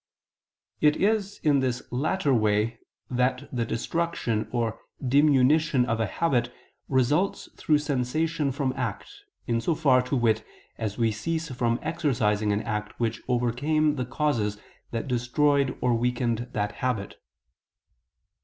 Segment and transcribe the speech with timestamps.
[0.79, 2.79] It is in this latter way
[3.11, 6.51] that the destruction or diminution of a habit
[6.89, 9.11] results through cessation from act,
[9.45, 10.43] in so far, to wit,
[10.79, 14.57] as we cease from exercising an act which overcame the causes
[14.89, 17.21] that destroyed or weakened that habit.